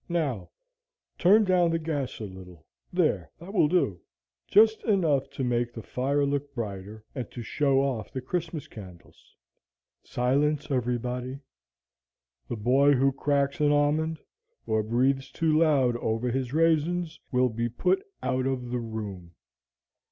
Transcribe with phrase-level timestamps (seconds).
[0.09, 0.49] Now,
[1.19, 4.01] turn down the gas a little; there, that will do,
[4.47, 9.35] just enough to make the fire look brighter, and to show off the Christmas candles.
[10.03, 11.37] Silence, everybody!
[12.47, 14.17] The boy who cracks an almond,
[14.65, 19.35] or breathes too loud over his raisins, will be put out of the room?"